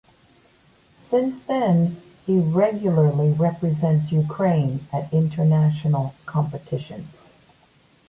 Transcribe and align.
Since 0.95 1.43
then 1.43 2.01
he 2.25 2.39
regularly 2.39 3.33
represents 3.33 4.11
Ukraine 4.11 4.87
at 4.91 5.13
international 5.13 6.15
competitions. 6.25 7.33